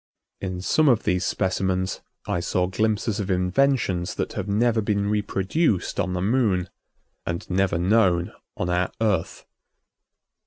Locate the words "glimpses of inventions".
2.65-4.15